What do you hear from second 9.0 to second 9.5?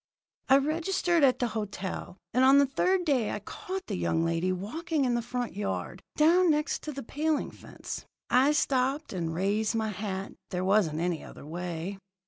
and